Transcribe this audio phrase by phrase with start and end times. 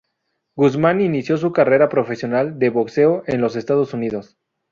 [0.55, 4.35] Guzmán inició su carrera profesional de boxeo en los Estados Unidos.